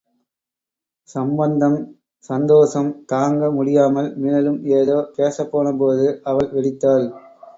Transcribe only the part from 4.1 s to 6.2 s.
மேலும் ஏதோ பேசப்போனபோது,